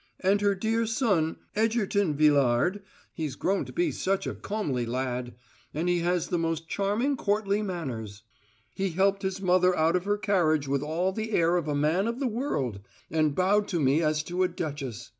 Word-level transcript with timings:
"And 0.20 0.40
her 0.40 0.54
dear 0.54 0.86
son, 0.86 1.36
Egerton 1.56 2.14
Villard, 2.14 2.84
he's 3.12 3.34
grown 3.34 3.64
to 3.64 3.72
be 3.72 3.90
such 3.90 4.24
a 4.24 4.32
comely 4.36 4.86
lad, 4.86 5.34
and 5.74 5.88
he 5.88 5.98
has 5.98 6.28
the 6.28 6.38
most 6.38 6.68
charming 6.68 7.16
courtly 7.16 7.60
manners: 7.60 8.22
he 8.72 8.90
helped 8.90 9.22
his 9.22 9.40
mother 9.42 9.76
out 9.76 9.96
of 9.96 10.04
her 10.04 10.16
carriage 10.16 10.68
with 10.68 10.84
all 10.84 11.10
the 11.10 11.32
air 11.32 11.56
of 11.56 11.66
a 11.66 11.74
man 11.74 12.06
of 12.06 12.20
the 12.20 12.28
world, 12.28 12.78
and 13.10 13.34
bowed 13.34 13.66
to 13.66 13.80
me 13.80 14.00
as 14.00 14.22
to 14.22 14.44
a 14.44 14.48
duchess. 14.48 15.10